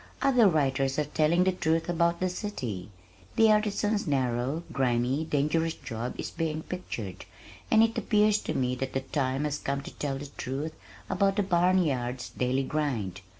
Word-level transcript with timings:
"Other 0.23 0.47
writers 0.47 0.97
are 0.97 1.05
telling 1.05 1.43
the 1.43 1.51
truth 1.51 1.87
about 1.87 2.19
the 2.19 2.29
city, 2.29 2.89
the 3.35 3.51
artisan's 3.51 4.07
narrow, 4.07 4.63
grimy, 4.71 5.25
dangerous 5.25 5.75
job 5.75 6.15
is 6.17 6.31
being 6.31 6.63
pictured, 6.63 7.25
and 7.69 7.83
it 7.83 7.95
appears 7.99 8.39
to 8.45 8.55
me 8.55 8.73
that 8.77 8.93
the 8.93 9.01
time 9.01 9.43
has 9.43 9.59
come 9.59 9.81
to 9.81 9.91
tell 9.93 10.17
the 10.17 10.31
truth 10.37 10.73
about 11.07 11.35
the 11.35 11.43
barn 11.43 11.83
yard's 11.83 12.31
daily 12.31 12.63
grind. 12.63 13.21